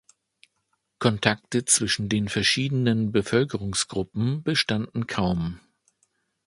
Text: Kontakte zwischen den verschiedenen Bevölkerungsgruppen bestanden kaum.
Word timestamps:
Kontakte 0.97 1.63
zwischen 1.65 2.09
den 2.09 2.27
verschiedenen 2.27 3.11
Bevölkerungsgruppen 3.11 4.41
bestanden 4.41 5.05
kaum. 5.05 5.59